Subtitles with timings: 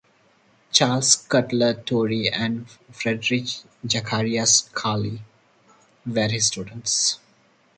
[0.71, 5.21] Charles Cutler Torrey and Friedrich Zacharias Schwally
[6.07, 7.19] were his students.